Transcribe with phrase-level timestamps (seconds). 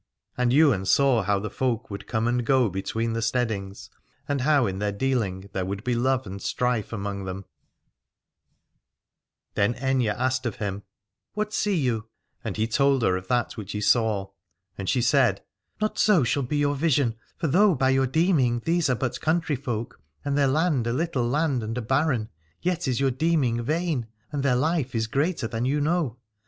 [0.35, 3.91] And Ywain saw how the folk would come and go between the steadings,
[4.27, 7.45] and how in their dealing there would be love and strife among them.
[9.53, 10.81] Then Aithne asked of him;
[11.35, 12.09] What see you?
[12.43, 14.31] s 273 A] adore And he told her of that which he saw.
[14.75, 15.43] And she said:
[15.79, 19.55] Not so shall be your vision, for though by your deeming these are but country
[19.55, 22.29] folk, and their land a little land and a barren,
[22.63, 26.17] yet is your deeming vain, and their life is greater than you know.